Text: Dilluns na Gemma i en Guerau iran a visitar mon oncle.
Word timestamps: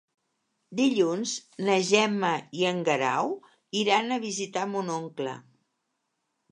Dilluns 0.79 1.33
na 1.67 1.75
Gemma 1.91 2.33
i 2.61 2.65
en 2.71 2.81
Guerau 2.89 3.33
iran 3.85 4.11
a 4.11 4.19
visitar 4.29 4.69
mon 4.75 4.93
oncle. 4.99 5.39